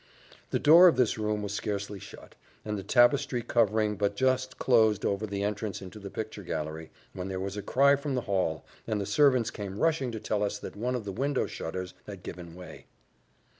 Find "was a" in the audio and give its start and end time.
7.39-7.61